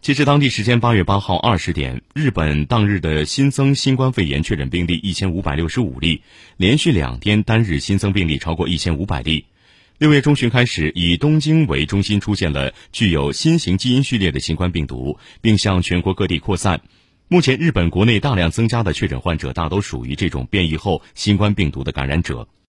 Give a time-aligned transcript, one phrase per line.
[0.00, 6.22] 截至当地时间八月八号二十点日本当日的新增新冠肺炎确诊病例一千五百六十五例
[6.56, 9.44] 连续两天单日新增病例超过一千五百例。
[9.98, 16.80] 六月中旬开始以东京为中心出现了具有新型基因序列的新冠病毒并向全国各地扩散。
[17.26, 22.48] 目前日本国内大量增加的确诊患者大都属于这种变异后新冠病毒的感染者。